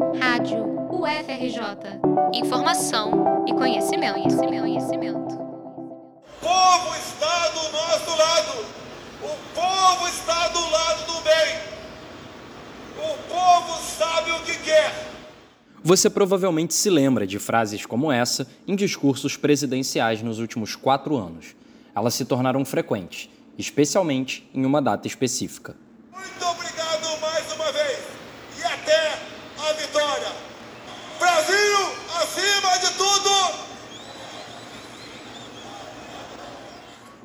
Rádio 0.00 0.64
UFRJ. 0.90 2.00
Informação 2.32 3.44
e 3.46 3.52
conhecimento, 3.52 4.14
conhecimento, 4.14 4.60
conhecimento. 4.62 5.34
O 5.34 6.40
povo 6.40 6.96
está 6.96 7.48
do 7.48 7.70
nosso 7.70 8.16
lado. 8.16 8.64
O 9.22 9.54
povo 9.54 10.08
está 10.08 10.48
do 10.48 10.70
lado 10.70 11.06
do 11.06 11.20
bem. 11.20 11.56
O 12.96 13.28
povo 13.28 13.78
sabe 13.82 14.32
o 14.32 14.40
que 14.40 14.56
quer. 14.64 15.06
Você 15.82 16.08
provavelmente 16.08 16.72
se 16.72 16.88
lembra 16.88 17.26
de 17.26 17.38
frases 17.38 17.84
como 17.84 18.10
essa 18.10 18.46
em 18.66 18.74
discursos 18.74 19.36
presidenciais 19.36 20.22
nos 20.22 20.38
últimos 20.38 20.74
quatro 20.74 21.14
anos. 21.14 21.54
Elas 21.94 22.14
se 22.14 22.24
tornaram 22.24 22.64
frequentes, 22.64 23.28
especialmente 23.58 24.48
em 24.54 24.64
uma 24.64 24.80
data 24.80 25.06
específica. 25.06 25.76
Muito 26.10 26.46
obrigado 26.46 27.20
mais 27.20 27.52
uma 27.52 27.70
vez. 27.70 27.98
E 28.58 28.62
até 28.64 29.29
vitória. 29.74 30.28
Brasil 31.18 31.78
acima 32.20 32.78
de 32.78 32.94
tudo. 32.96 33.30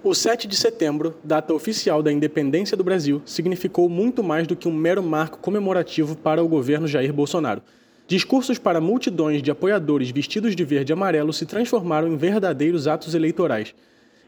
O 0.03 0.13
7 0.13 0.47
de 0.47 0.55
setembro, 0.55 1.17
data 1.23 1.51
oficial 1.53 2.03
da 2.03 2.11
independência 2.11 2.77
do 2.77 2.83
Brasil, 2.83 3.23
significou 3.25 3.89
muito 3.89 4.23
mais 4.23 4.45
do 4.45 4.55
que 4.55 4.67
um 4.67 4.73
mero 4.73 5.01
marco 5.01 5.39
comemorativo 5.39 6.15
para 6.15 6.43
o 6.43 6.47
governo 6.47 6.87
Jair 6.87 7.11
Bolsonaro. 7.11 7.63
Discursos 8.07 8.59
para 8.59 8.79
multidões 8.79 9.41
de 9.41 9.49
apoiadores 9.49 10.11
vestidos 10.11 10.55
de 10.55 10.63
verde 10.63 10.91
e 10.91 10.93
amarelo 10.93 11.33
se 11.33 11.47
transformaram 11.47 12.07
em 12.07 12.17
verdadeiros 12.17 12.87
atos 12.87 13.15
eleitorais. 13.15 13.73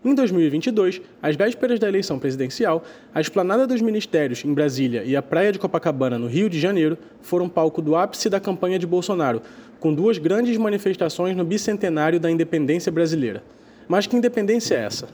Em 0.06 0.14
2022, 0.14 1.02
às 1.22 1.36
vésperas 1.36 1.80
da 1.80 1.88
eleição 1.88 2.20
presidencial, 2.20 2.84
a 3.14 3.20
esplanada 3.20 3.66
dos 3.66 3.82
ministérios 3.82 4.46
em 4.46 4.54
Brasília 4.54 5.04
e 5.04 5.16
a 5.16 5.22
praia 5.22 5.52
de 5.52 5.58
Copacabana, 5.58 6.20
no 6.20 6.28
Rio 6.28 6.50
de 6.50 6.60
Janeiro, 6.60 6.98
foram 7.22 7.50
palco 7.50 7.82
do 7.82 7.96
ápice 7.96 8.30
da 8.30 8.40
campanha 8.40 8.78
de 8.78 8.86
Bolsonaro, 8.86 9.42
com 9.80 9.94
duas 9.94 10.18
grandes 10.18 10.56
manifestações 10.58 11.36
no 11.36 11.44
bicentenário 11.44 12.20
da 12.20 12.30
independência 12.30 12.92
brasileira. 12.92 13.44
Mas 13.88 14.06
que 14.06 14.16
independência 14.16 14.76
é 14.76 14.86
essa? 14.86 15.08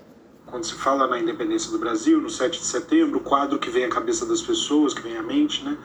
quando 0.53 0.65
se 0.65 0.75
fala 0.75 1.07
na 1.07 1.19
independência 1.19 1.71
do 1.71 1.79
Brasil, 1.79 2.21
no 2.21 2.29
7 2.29 2.59
de 2.59 2.65
setembro, 2.67 3.17
o 3.17 3.21
quadro 3.21 3.57
que 3.57 3.71
vem 3.71 3.85
à 3.85 3.89
cabeça 3.89 4.23
das 4.23 4.39
pessoas, 4.39 4.93
que 4.93 5.01
vem 5.01 5.17
à 5.17 5.23
mente, 5.23 5.65
né, 5.65 5.75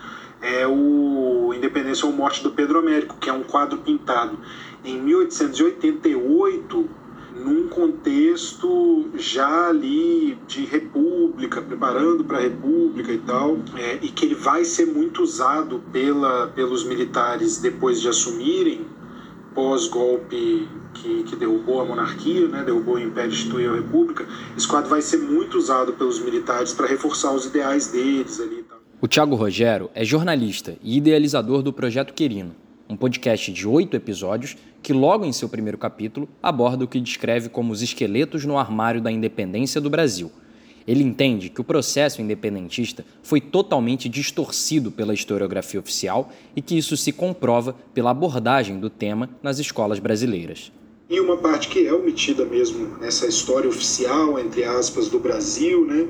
é 0.43 0.67
o 0.67 1.55
Independência 1.57 2.05
ou 2.05 2.13
Morte 2.13 2.43
do 2.43 2.51
Pedro 2.51 2.79
Américo, 2.79 3.17
que 3.17 3.31
é 3.31 3.33
um 3.33 3.43
quadro 3.43 3.79
pintado 3.79 4.39
em 4.85 5.01
1888, 5.01 6.91
num 7.39 7.69
contexto 7.69 9.11
já 9.17 9.69
ali 9.69 10.39
de 10.47 10.65
república, 10.65 11.63
preparando 11.63 12.25
para 12.25 12.39
a 12.39 12.43
república 12.43 13.13
e 13.13 13.19
tal, 13.19 13.59
é, 13.77 13.99
e 14.03 14.09
que 14.09 14.25
ele 14.27 14.35
vai 14.35 14.65
ser 14.65 14.87
muito 14.87 15.23
usado 15.23 15.83
pela, 15.93 16.49
pelos 16.49 16.85
militares 16.85 17.59
depois 17.59 18.01
de 18.01 18.09
assumirem 18.09 18.87
pós-golpe 19.55 20.69
que, 20.95 21.23
que, 21.25 21.37
derrubou 21.37 21.81
a 21.81 21.85
monarquia, 21.85 22.47
né, 22.49 22.63
derrubou 22.63 22.95
o 22.95 22.99
império 23.01 23.33
instituiu 23.33 23.73
a 23.73 23.77
república, 23.77 24.27
esse 24.57 24.67
quadro 24.67 24.91
vai 24.91 25.03
ser 25.03 25.19
muito 25.19 25.59
usado 25.59 25.93
pelos 25.93 26.21
militares 26.21 26.73
para 26.73 26.87
reforçar 26.87 27.33
os 27.33 27.47
ideais 27.47 27.89
deles 27.89 28.41
ali. 28.41 28.65
O 29.01 29.07
Tiago 29.07 29.37
Rogero 29.37 29.91
é 29.95 30.05
jornalista 30.05 30.77
e 30.83 30.97
idealizador 30.97 31.63
do 31.63 31.73
Projeto 31.73 32.13
Querino, 32.13 32.55
um 32.89 32.97
podcast 32.97 33.53
de 33.53 33.67
oito 33.69 33.97
episódios 33.97 34.57
que, 34.83 34.93
logo 34.93 35.25
em 35.25 35.33
seu 35.33 35.49
primeiro 35.49 35.79
capítulo, 35.79 36.29
aborda 36.43 36.85
o 36.85 36.89
que 36.89 37.01
descreve 37.01 37.49
como 37.49 37.73
os 37.73 37.83
esqueletos 37.83 38.45
no 38.45 38.59
armário 38.59 39.01
da 39.01 39.13
independência 39.13 39.81
do 39.81 39.91
Brasil– 39.91 40.33
ele 40.89 41.05
entende 41.05 41.51
que 41.51 41.61
o 41.61 41.65
processo 41.65 42.23
independentista 42.23 43.05
foi 43.23 43.43
totalmente 43.43 44.09
distorcido 44.09 44.91
pela 44.91 45.13
historiografia 45.13 45.79
oficial 45.79 46.33
e 46.57 46.63
que 46.63 46.79
isso 46.79 46.97
se 46.97 47.13
comprova 47.13 47.77
pela 47.93 48.11
abordagem 48.11 48.81
do 48.81 48.89
tema 48.89 49.29
nas 49.43 49.59
escolas 49.59 49.99
brasileiras. 49.99 50.73
E 51.11 51.19
uma 51.21 51.39
parte 51.39 51.69
que 51.69 51.87
é 51.87 51.95
omitida 51.95 52.45
mesmo 52.45 52.99
nessa 52.99 53.27
história 53.27 53.67
oficial, 53.67 54.39
entre 54.39 54.63
aspas, 54.65 55.09
do 55.09 55.19
Brasil, 55.19 55.87
né, 55.87 56.07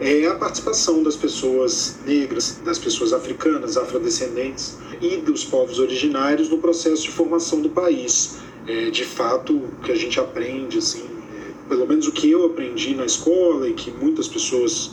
é 0.00 0.26
a 0.26 0.34
participação 0.34 1.04
das 1.04 1.14
pessoas 1.14 2.00
negras, 2.04 2.60
das 2.64 2.76
pessoas 2.76 3.12
africanas, 3.12 3.76
afrodescendentes 3.76 4.76
e 5.00 5.18
dos 5.18 5.44
povos 5.44 5.78
originários 5.78 6.48
no 6.48 6.58
processo 6.58 7.04
de 7.04 7.12
formação 7.12 7.62
do 7.62 7.70
país. 7.70 8.38
É, 8.66 8.90
de 8.90 9.04
fato, 9.04 9.54
o 9.54 9.70
que 9.84 9.92
a 9.92 9.94
gente 9.94 10.18
aprende, 10.18 10.78
assim, 10.78 11.04
pelo 11.68 11.86
menos 11.86 12.08
o 12.08 12.12
que 12.12 12.28
eu 12.28 12.44
aprendi 12.44 12.92
na 12.92 13.04
escola 13.04 13.68
e 13.68 13.72
que 13.72 13.92
muitas 13.92 14.26
pessoas 14.26 14.90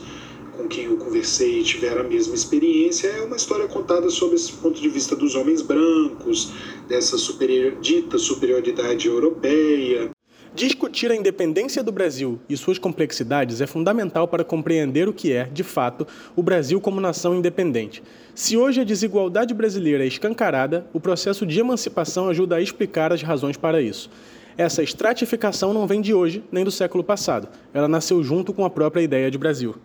com 0.58 0.68
quem 0.68 0.86
eu 0.86 0.98
conversei 0.98 1.62
tiveram 1.62 2.02
a 2.02 2.04
mesma 2.04 2.34
experiência, 2.34 3.08
é 3.08 3.22
uma 3.22 3.36
história 3.36 3.68
contada 3.68 4.10
sob 4.10 4.36
esse 4.36 4.52
ponto 4.54 4.82
de 4.82 4.90
vista 4.90 5.16
dos 5.16 5.36
homens 5.36 5.62
brancos, 5.62 6.52
dessa 6.88 7.18
superior, 7.18 7.80
dita 7.80 8.18
superioridade 8.18 9.08
europeia. 9.08 10.10
Discutir 10.56 11.12
a 11.12 11.16
independência 11.16 11.84
do 11.84 11.92
Brasil 11.92 12.40
e 12.50 12.58
suas 12.58 12.80
complexidades 12.80 13.62
é 13.62 13.68
fundamental 13.68 14.28
para 14.28 14.44
compreender 14.44 15.08
o 15.08 15.14
que 15.14 15.32
é, 15.32 15.44
de 15.44 15.64
fato, 15.64 16.08
o 16.36 16.42
Brasil 16.42 16.82
como 16.82 17.00
nação 17.00 17.36
independente. 17.36 18.02
Se 18.34 18.58
hoje 18.58 18.82
a 18.82 18.84
desigualdade 18.84 19.54
brasileira 19.54 20.04
é 20.04 20.08
escancarada, 20.08 20.88
o 20.92 21.00
processo 21.00 21.46
de 21.46 21.60
emancipação 21.60 22.30
ajuda 22.30 22.56
a 22.56 22.62
explicar 22.62 23.14
as 23.14 23.22
razões 23.22 23.56
para 23.56 23.80
isso. 23.80 24.10
Essa 24.58 24.82
estratificação 24.82 25.72
não 25.72 25.86
vem 25.86 26.02
de 26.02 26.16
hoje 26.16 26.44
nem 26.52 26.64
do 26.64 26.72
século 26.72 27.04
passado. 27.04 27.48
Ela 27.72 27.88
nasceu 27.88 28.24
junto 28.24 28.52
com 28.52 28.66
a 28.66 28.70
própria 28.72 29.02
ideia 29.04 29.30
de 29.30 29.38
Brasil. 29.38 29.76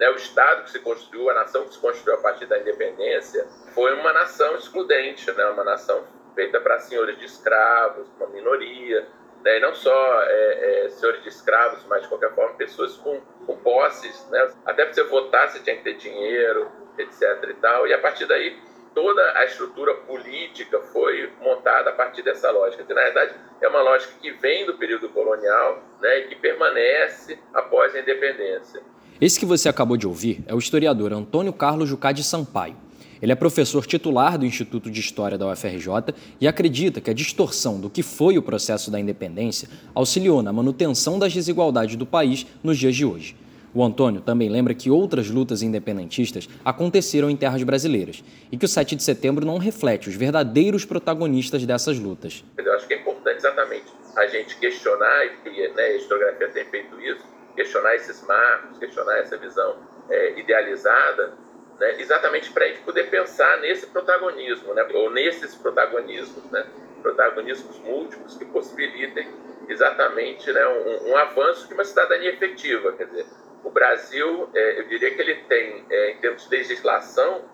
Né, 0.00 0.08
o 0.08 0.14
Estado 0.14 0.64
que 0.64 0.70
se 0.70 0.78
construiu, 0.78 1.28
a 1.28 1.34
nação 1.34 1.66
que 1.66 1.74
se 1.74 1.78
construiu 1.78 2.18
a 2.18 2.22
partir 2.22 2.46
da 2.46 2.58
independência, 2.58 3.46
foi 3.74 3.92
uma 3.92 4.14
nação 4.14 4.56
excludente, 4.56 5.30
né? 5.30 5.44
uma 5.48 5.62
nação 5.62 6.02
feita 6.34 6.58
para 6.58 6.78
senhores 6.78 7.18
de 7.18 7.26
escravos, 7.26 8.08
uma 8.16 8.26
minoria, 8.28 9.06
né? 9.44 9.58
e 9.58 9.60
não 9.60 9.74
só 9.74 10.22
é, 10.22 10.86
é, 10.86 10.88
senhores 10.88 11.22
de 11.22 11.28
escravos, 11.28 11.84
mas 11.84 12.00
de 12.00 12.08
qualquer 12.08 12.34
forma 12.34 12.56
pessoas 12.56 12.96
com, 12.96 13.20
com 13.44 13.58
posses. 13.58 14.26
Né? 14.30 14.50
Até 14.64 14.86
para 14.86 14.94
você 14.94 15.04
votar 15.04 15.50
você 15.50 15.60
tinha 15.60 15.76
que 15.76 15.84
ter 15.84 15.98
dinheiro, 15.98 16.72
etc. 16.96 17.50
E, 17.50 17.54
tal. 17.60 17.86
e 17.86 17.92
a 17.92 17.98
partir 17.98 18.24
daí 18.24 18.58
toda 18.94 19.38
a 19.38 19.44
estrutura 19.44 19.94
política 19.96 20.80
foi 20.80 21.30
montada 21.42 21.90
a 21.90 21.92
partir 21.92 22.22
dessa 22.22 22.50
lógica. 22.50 22.84
Que, 22.84 22.94
na 22.94 23.02
verdade, 23.02 23.34
é 23.60 23.68
uma 23.68 23.82
lógica 23.82 24.14
que 24.18 24.30
vem 24.30 24.64
do 24.64 24.78
período 24.78 25.10
colonial 25.10 25.82
né, 26.00 26.20
e 26.20 26.28
que 26.28 26.36
permanece 26.36 27.38
após 27.52 27.94
a 27.94 28.00
independência. 28.00 28.82
Esse 29.20 29.38
que 29.38 29.44
você 29.44 29.68
acabou 29.68 29.98
de 29.98 30.06
ouvir 30.06 30.42
é 30.46 30.54
o 30.54 30.58
historiador 30.58 31.12
Antônio 31.12 31.52
Carlos 31.52 31.90
Jucá 31.90 32.10
de 32.10 32.24
Sampaio. 32.24 32.74
Ele 33.20 33.30
é 33.30 33.34
professor 33.34 33.84
titular 33.84 34.38
do 34.38 34.46
Instituto 34.46 34.90
de 34.90 34.98
História 34.98 35.36
da 35.36 35.46
UFRJ 35.46 36.14
e 36.40 36.48
acredita 36.48 37.02
que 37.02 37.10
a 37.10 37.12
distorção 37.12 37.78
do 37.78 37.90
que 37.90 38.02
foi 38.02 38.38
o 38.38 38.42
processo 38.42 38.90
da 38.90 38.98
independência 38.98 39.68
auxiliou 39.94 40.42
na 40.42 40.54
manutenção 40.54 41.18
das 41.18 41.34
desigualdades 41.34 41.96
do 41.96 42.06
país 42.06 42.46
nos 42.64 42.78
dias 42.78 42.96
de 42.96 43.04
hoje. 43.04 43.36
O 43.74 43.84
Antônio 43.84 44.22
também 44.22 44.48
lembra 44.48 44.72
que 44.72 44.90
outras 44.90 45.28
lutas 45.28 45.60
independentistas 45.62 46.48
aconteceram 46.64 47.28
em 47.28 47.36
terras 47.36 47.62
brasileiras 47.62 48.24
e 48.50 48.56
que 48.56 48.64
o 48.64 48.68
7 48.68 48.96
de 48.96 49.02
setembro 49.02 49.44
não 49.44 49.58
reflete 49.58 50.08
os 50.08 50.14
verdadeiros 50.14 50.86
protagonistas 50.86 51.66
dessas 51.66 51.98
lutas. 51.98 52.42
Eu 52.56 52.72
acho 52.72 52.88
que 52.88 52.94
é 52.94 53.00
importante 53.00 53.36
exatamente 53.36 53.84
a 54.16 54.26
gente 54.28 54.56
questionar, 54.56 55.26
e 55.44 55.68
né, 55.74 55.82
a 55.82 55.96
historiografia 55.98 56.48
tem 56.48 56.64
feito 56.64 56.98
isso, 57.02 57.39
questionar 57.54 57.94
esses 57.94 58.24
marcos, 58.26 58.78
questionar 58.78 59.18
essa 59.18 59.36
visão 59.36 59.76
é, 60.08 60.38
idealizada, 60.38 61.34
né, 61.78 62.00
exatamente 62.00 62.50
para 62.52 62.64
a 62.64 62.68
gente 62.68 62.82
poder 62.82 63.10
pensar 63.10 63.58
nesse 63.60 63.86
protagonismo, 63.86 64.74
né, 64.74 64.86
ou 64.92 65.10
nesses 65.10 65.54
protagonismos, 65.54 66.44
né, 66.50 66.66
protagonismos 67.02 67.78
múltiplos 67.78 68.36
que 68.36 68.44
possibilitem 68.44 69.28
exatamente 69.68 70.52
né, 70.52 70.66
um, 70.66 71.10
um 71.10 71.16
avanço 71.16 71.66
de 71.68 71.74
uma 71.74 71.84
cidadania 71.84 72.30
efetiva, 72.30 72.92
quer 72.92 73.06
dizer, 73.06 73.26
o 73.64 73.70
Brasil, 73.70 74.48
é, 74.54 74.80
eu 74.80 74.88
diria 74.88 75.14
que 75.14 75.20
ele 75.20 75.36
tem, 75.44 75.84
é, 75.90 76.12
em 76.12 76.16
termos 76.18 76.48
de 76.48 76.56
legislação, 76.56 77.44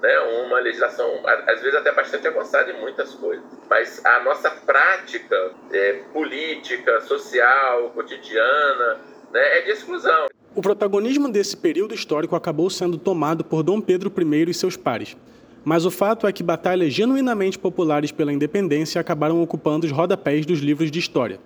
né, 0.00 0.18
uma 0.44 0.58
legislação, 0.58 1.22
às 1.24 1.60
vezes 1.60 1.74
até 1.76 1.92
bastante 1.92 2.26
avançada 2.26 2.70
em 2.70 2.80
muitas 2.80 3.14
coisas. 3.14 3.44
Mas 3.70 4.04
a 4.04 4.20
nossa 4.24 4.50
prática 4.50 5.52
é, 5.72 5.92
política, 6.12 7.00
social, 7.02 7.90
cotidiana, 7.90 9.00
né, 9.32 9.58
é 9.58 9.62
de 9.62 9.70
exclusão. 9.70 10.26
O 10.54 10.60
protagonismo 10.60 11.30
desse 11.30 11.56
período 11.56 11.94
histórico 11.94 12.36
acabou 12.36 12.68
sendo 12.68 12.98
tomado 12.98 13.42
por 13.42 13.62
Dom 13.62 13.80
Pedro 13.80 14.12
I 14.16 14.50
e 14.50 14.54
seus 14.54 14.76
pares. 14.76 15.16
Mas 15.64 15.86
o 15.86 15.90
fato 15.90 16.26
é 16.26 16.32
que 16.32 16.42
batalhas 16.42 16.92
genuinamente 16.92 17.58
populares 17.58 18.12
pela 18.12 18.32
independência 18.32 19.00
acabaram 19.00 19.42
ocupando 19.42 19.86
os 19.86 19.92
rodapés 19.92 20.44
dos 20.44 20.58
livros 20.58 20.90
de 20.90 20.98
história. 20.98 21.40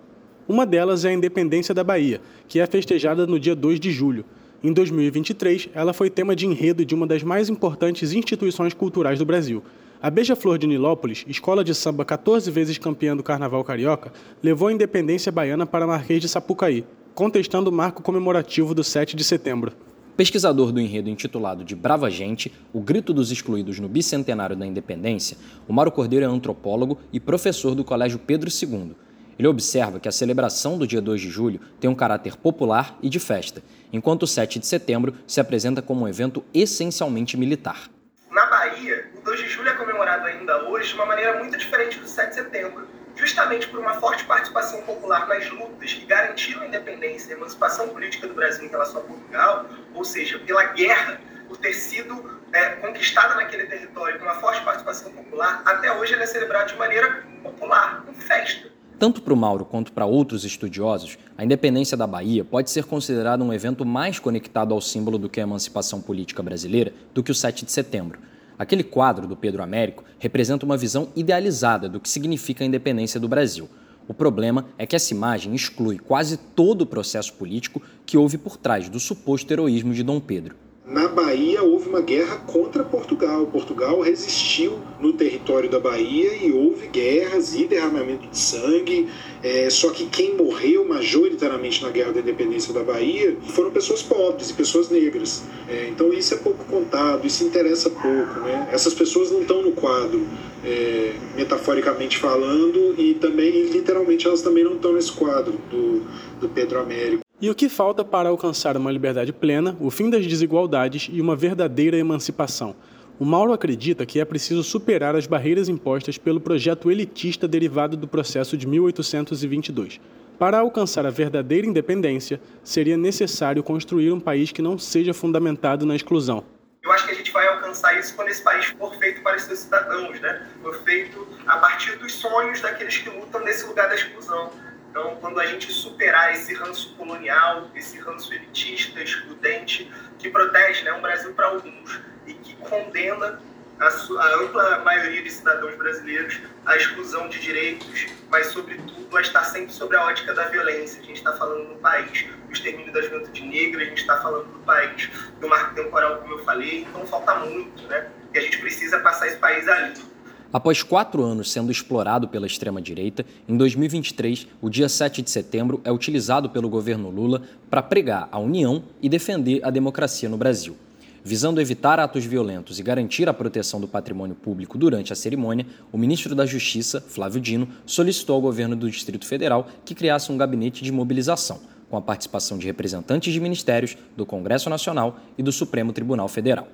Uma 0.49 0.65
delas 0.65 1.05
é 1.05 1.11
a 1.11 1.13
independência 1.13 1.75
da 1.75 1.85
Bahia, 1.85 2.21
que 2.49 2.61
é 2.61 2.67
festejada 2.67 3.27
no 3.27 3.39
dia 3.39 3.55
2 3.55 3.79
de 3.79 3.91
julho. 3.91 4.25
Em 4.63 4.73
2023, 4.73 5.69
ela 5.75 5.93
foi 5.93 6.09
tema 6.09 6.35
de 6.35 6.47
enredo 6.47 6.85
de 6.85 6.95
uma 6.95 7.07
das 7.07 7.23
mais 7.23 7.49
importantes 7.49 8.13
instituições 8.13 8.73
culturais 8.73 9.19
do 9.19 9.27
Brasil. 9.27 9.63
A 10.01 10.09
Beija-Flor 10.09 10.59
de 10.59 10.67
Nilópolis, 10.67 11.25
escola 11.29 11.63
de 11.63 11.75
samba 11.75 12.05
14 12.05 12.51
vezes 12.51 12.79
campeã 12.79 13.17
do 13.17 13.23
Carnaval 13.23 13.63
Carioca, 13.65 14.13
levou 14.43 14.69
a 14.69 14.73
independência 14.73 15.31
baiana 15.31 15.67
para 15.67 15.87
Marquês 15.87 16.21
de 16.21 16.29
Sapucaí, 16.29 16.85
contestando 17.17 17.71
o 17.71 17.73
marco 17.73 18.03
comemorativo 18.03 18.75
do 18.75 18.85
7 18.85 19.17
de 19.17 19.25
setembro. 19.25 19.73
Pesquisador 20.19 20.71
do 20.71 20.79
enredo 20.79 21.09
intitulado 21.09 21.65
de 21.65 21.75
Brava 21.75 22.11
Gente, 22.11 22.53
O 22.75 22.81
Grito 22.83 23.11
dos 23.11 23.33
Excluídos 23.33 23.81
no 23.81 23.89
Bicentenário 23.89 24.55
da 24.55 24.67
Independência, 24.67 25.39
o 25.67 25.73
Mauro 25.73 25.91
Cordeiro 25.91 26.27
é 26.27 26.29
antropólogo 26.29 26.99
e 27.11 27.19
professor 27.19 27.75
do 27.75 27.83
Colégio 27.83 28.19
Pedro 28.19 28.51
II. 28.51 28.95
Ele 29.39 29.49
observa 29.49 29.99
que 29.99 30.09
a 30.09 30.13
celebração 30.13 30.77
do 30.77 30.87
dia 30.87 31.01
2 31.01 31.23
de 31.23 31.31
julho 31.31 31.59
tem 31.81 31.89
um 31.89 31.95
caráter 31.95 32.37
popular 32.37 32.99
e 33.03 33.09
de 33.09 33.19
festa, 33.19 33.63
enquanto 33.91 34.25
o 34.25 34.27
7 34.27 34.59
de 34.59 34.67
setembro 34.67 35.15
se 35.27 35.41
apresenta 35.41 35.81
como 35.81 36.05
um 36.05 36.09
evento 36.09 36.45
essencialmente 36.53 37.35
militar. 37.35 37.89
Na 38.31 38.45
Bahia, 38.45 39.11
o 39.19 39.25
2 39.25 39.41
de 39.41 39.49
julho 39.49 39.71
é 39.71 39.75
comemorado 39.75 40.27
ainda 40.27 40.69
hoje 40.69 40.91
de 40.91 40.95
uma 40.97 41.07
maneira 41.07 41.39
muito 41.39 41.57
diferente 41.57 41.99
do 41.99 42.07
7 42.07 42.29
de 42.29 42.35
setembro 42.35 42.96
justamente 43.17 43.67
por 43.69 43.81
uma 43.81 43.95
forte 43.95 44.25
participação 44.25 44.83
popular 44.83 45.27
nas 45.27 45.51
lutas 45.51 45.93
que 45.95 46.05
garantiram 46.05 46.63
a 46.63 46.67
independência 46.67 47.31
e 47.31 47.35
a 47.35 47.37
emancipação 47.37 47.89
política 47.89 48.29
do 48.29 48.35
Brasil 48.35 48.67
em 48.67 48.69
relação 48.69 49.01
a 49.01 49.05
Portugal, 49.05 49.67
ou 49.95 50.05
seja, 50.05 50.39
pela 50.39 50.65
guerra 50.65 51.21
por 51.49 51.57
ter 51.57 51.73
sido 51.73 52.39
é, 52.53 52.71
conquistada 52.77 53.35
naquele 53.35 53.65
território 53.67 54.19
com 54.19 54.25
uma 54.25 54.35
forte 54.35 54.63
participação 54.63 55.13
popular, 55.13 55.63
até 55.65 55.93
hoje 55.93 56.13
ele 56.13 56.23
é 56.23 56.27
celebrado 56.27 56.69
de 56.69 56.77
maneira 56.77 57.25
popular, 57.43 58.03
com 58.05 58.15
festa. 58.15 58.71
Tanto 58.99 59.21
para 59.21 59.33
o 59.33 59.37
Mauro 59.37 59.65
quanto 59.65 59.93
para 59.93 60.07
outros 60.07 60.45
estudiosos, 60.45 61.19
a 61.37 61.45
independência 61.45 61.97
da 61.97 62.07
Bahia 62.07 62.45
pode 62.45 62.71
ser 62.71 62.85
considerada 62.85 63.45
um 63.45 63.53
evento 63.53 63.85
mais 63.85 64.19
conectado 64.19 64.73
ao 64.73 64.81
símbolo 64.81 65.19
do 65.19 65.29
que 65.29 65.39
a 65.39 65.43
emancipação 65.43 66.01
política 66.01 66.43
brasileira 66.43 66.93
do 67.13 67.23
que 67.23 67.31
o 67.31 67.35
7 67.35 67.67
de 67.67 67.73
setembro. 67.73 68.19
Aquele 68.59 68.83
quadro 68.83 69.27
do 69.27 69.37
Pedro 69.37 69.63
Américo 69.63 70.05
representa 70.19 70.65
uma 70.65 70.77
visão 70.77 71.09
idealizada 71.15 71.89
do 71.89 72.01
que 72.01 72.09
significa 72.09 72.65
a 72.65 72.67
independência 72.67 73.21
do 73.21 73.29
Brasil. 73.29 73.69
O 74.09 74.15
problema 74.15 74.67
é 74.79 74.87
que 74.87 74.97
essa 74.97 75.13
imagem 75.13 75.55
exclui 75.55 75.99
quase 75.99 76.37
todo 76.37 76.83
o 76.83 76.87
processo 76.87 77.35
político 77.35 77.83
que 78.07 78.17
houve 78.17 78.39
por 78.39 78.57
trás 78.57 78.89
do 78.89 78.99
suposto 78.99 79.53
heroísmo 79.53 79.93
de 79.93 80.03
Dom 80.03 80.21
Pedro. 80.21 80.66
Na 80.87 81.09
Bahia 81.09 81.65
houve 81.65 81.89
uma 81.89 82.01
guerra 82.01 82.37
contra 82.47 82.85
Portugal. 82.85 83.45
Portugal 83.47 84.01
resistiu 84.01 84.79
no 85.01 85.13
território 85.15 85.69
da 85.69 85.81
Bahia 85.81 86.33
e 86.37 86.53
houve 86.53 86.87
guerras 86.87 87.57
e 87.57 87.65
derramamento 87.65 88.29
de 88.29 88.39
sangue. 88.39 89.09
É, 89.43 89.69
só 89.69 89.91
que 89.91 90.07
quem 90.07 90.37
morreu 90.37 90.87
majoritariamente 90.87 91.83
na 91.83 91.91
Guerra 91.91 92.13
da 92.13 92.21
Independência 92.21 92.73
da 92.73 92.85
Bahia 92.85 93.37
foram 93.49 93.73
pessoas 93.73 94.01
pobres 94.01 94.51
e 94.51 94.55
pessoas 94.55 94.89
negras. 94.89 95.43
É, 95.69 95.89
então 95.89 96.13
isso 96.13 96.35
é 96.35 96.37
pouco 96.37 96.65
contado, 96.67 97.27
isso 97.27 97.43
interessa 97.43 97.91
pouco. 97.91 98.41
Né? 98.45 98.69
Essas 98.71 98.95
pessoas 98.95 99.33
não 99.33 99.41
estão 99.41 99.63
no 99.63 99.73
quadro, 99.73 100.25
é, 100.65 101.15
metaforicamente 101.35 102.17
falando, 102.17 102.95
e 102.97 103.15
também, 103.15 103.65
literalmente, 103.65 104.25
elas 104.29 104.41
também 104.41 104.63
não 104.63 104.75
estão 104.75 104.93
nesse 104.93 105.11
quadro 105.11 105.55
do, 105.69 106.03
do 106.41 106.49
Pedro 106.49 106.79
Américo. 106.79 107.26
E 107.39 107.51
o 107.51 107.55
que 107.55 107.69
falta 107.69 108.03
para 108.03 108.31
alcançar 108.31 108.79
uma 108.79 108.91
liberdade 108.91 109.31
plena, 109.31 109.77
o 109.79 109.91
fim 109.91 110.09
das 110.09 110.27
desigualdades 110.27 111.11
e 111.13 111.21
uma 111.21 111.37
verdadeira 111.37 111.99
emancipação? 111.99 112.75
O 113.19 113.27
Mauro 113.27 113.53
acredita 113.53 114.07
que 114.07 114.19
é 114.19 114.25
preciso 114.25 114.63
superar 114.63 115.15
as 115.15 115.27
barreiras 115.27 115.69
impostas 115.69 116.17
pelo 116.17 116.41
projeto 116.41 116.91
elitista 116.91 117.47
derivado 117.47 117.95
do 117.95 118.09
processo 118.09 118.57
de 118.57 118.67
1822. 118.67 120.01
Para 120.39 120.61
alcançar 120.61 121.05
a 121.05 121.11
verdadeira 121.11 121.67
independência, 121.67 122.41
seria 122.65 122.97
necessário 122.97 123.63
construir 123.63 124.13
um 124.13 124.21
país 124.21 124.51
que 124.51 124.63
não 124.63 124.79
seja 124.79 125.13
fundamentado 125.13 125.85
na 125.85 125.95
exclusão. 125.95 126.43
Eu 126.83 126.91
acho 126.91 127.05
que 127.05 127.11
a 127.11 127.15
gente 127.17 127.33
vai 127.33 127.47
alcançar 127.49 127.99
isso 127.99 128.15
quando 128.17 128.29
esse 128.29 128.43
país 128.43 128.65
for 128.79 128.95
feito 128.95 129.21
para 129.21 129.37
os 129.37 129.43
seus 129.43 129.59
cidadãos, 129.59 130.19
né? 130.21 130.47
For 130.63 130.75
feito 130.85 131.27
a 131.47 131.59
partir 131.59 131.99
dos 131.99 132.15
sonhos 132.15 132.63
daqueles 132.63 132.97
que 132.97 133.11
lutam 133.11 133.45
nesse 133.45 133.67
lugar 133.67 133.91
da 133.91 133.95
exclusão 133.95 134.51
então, 134.91 135.17
quando 135.17 135.39
a 135.41 135.47
gente 135.47 135.71
superar 135.71 136.35
esse 136.35 136.55
ranço 136.55 136.95
colonial, 136.97 137.71
esse 137.75 137.99
ranço 137.99 138.33
elitista, 138.33 139.03
excludente, 139.03 139.91
que 140.19 140.31
protege 140.31 140.85
né, 140.85 140.93
um 140.93 141.03
Brasil 141.03 141.33
para 141.35 141.47
alguns 141.47 142.01
e 142.27 142.35
que 142.35 142.55
condena 142.57 143.41
a, 143.79 143.87
a, 143.87 144.35
ampla 144.37 144.79
maioria 144.79 145.23
de 145.23 145.31
cidadãos 145.31 145.75
brasileiros 145.77 146.41
à 146.65 146.77
exclusão 146.77 147.29
de 147.29 147.39
direitos, 147.39 148.07
mas, 148.31 148.47
sobretudo, 148.49 149.17
a 149.17 149.21
estar 149.21 149.45
sempre 149.45 149.73
sobre 149.73 149.97
a 149.97 150.05
ótica 150.07 150.33
da 150.33 150.45
violência. 150.45 151.01
A 151.03 151.05
gente 151.05 151.19
está 151.19 151.33
falando 151.35 151.69
no 151.69 151.77
país 151.77 152.27
do 152.47 152.53
extermínio 152.53 152.93
da 152.93 153.03
juventude 153.03 153.43
negra, 153.43 153.83
a 153.83 153.85
gente 153.85 154.01
está 154.01 154.21
falando 154.21 154.51
do 154.51 154.59
país 154.61 155.11
do 155.41 155.49
marco 155.49 155.75
temporal, 155.75 156.19
como 156.19 156.35
eu 156.35 156.45
falei, 156.45 156.83
então 156.83 157.07
falta 157.07 157.35
muito, 157.37 157.83
né? 157.85 158.09
E 158.33 158.39
a 158.39 158.41
gente 158.41 158.59
precisa 158.59 158.99
passar 159.01 159.27
esse 159.27 159.37
país 159.37 159.69
ali. 159.69 160.16
Após 160.57 160.83
quatro 160.83 161.23
anos 161.23 161.53
sendo 161.53 161.71
explorado 161.71 162.29
pela 162.29 162.47
extrema-direita, 162.47 163.27
em 163.47 163.59
2023, 163.59 164.47
o 164.63 164.71
dia 164.71 164.89
7 164.89 165.21
de 165.21 165.31
setembro 165.31 165.83
é 165.85 165.93
utilizado 165.93 166.49
pelo 166.49 166.67
governo 166.67 167.11
Lula 167.11 167.43
para 167.69 167.83
pregar 167.83 168.27
a 168.33 168.39
união 168.39 168.83
e 169.03 169.07
defender 169.07 169.61
a 169.63 169.69
democracia 169.69 170.31
no 170.31 170.39
Brasil. 170.39 170.75
Visando 171.23 171.61
evitar 171.61 172.01
atos 172.01 172.25
violentos 172.25 172.79
e 172.79 172.83
garantir 172.83 173.29
a 173.29 173.35
proteção 173.35 173.79
do 173.79 173.87
patrimônio 173.87 174.35
público 174.35 174.79
durante 174.79 175.13
a 175.13 175.17
cerimônia, 175.17 175.67
o 175.93 175.99
ministro 175.99 176.35
da 176.35 176.47
Justiça, 176.47 177.03
Flávio 177.03 177.39
Dino, 177.39 177.69
solicitou 177.85 178.37
ao 178.37 178.41
governo 178.41 178.75
do 178.75 178.91
Distrito 178.91 179.27
Federal 179.27 179.69
que 179.85 179.95
criasse 179.95 180.33
um 180.33 180.39
gabinete 180.39 180.83
de 180.83 180.91
mobilização, 180.91 181.61
com 181.91 181.99
a 181.99 182.01
participação 182.01 182.57
de 182.57 182.65
representantes 182.65 183.31
de 183.31 183.41
ministérios, 183.41 183.95
do 184.17 184.25
Congresso 184.25 184.71
Nacional 184.71 185.19
e 185.37 185.43
do 185.43 185.53
Supremo 185.53 185.93
Tribunal 185.93 186.29
Federal. 186.29 186.67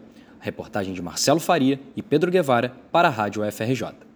Reportagem 0.43 0.93
de 0.93 1.01
Marcelo 1.01 1.41
Faria 1.41 1.81
e 1.97 2.03
Pedro 2.03 2.31
Guevara 2.31 2.73
para 2.91 3.09
a 3.09 3.11
Rádio 3.11 3.47
UFRJ. 3.47 4.12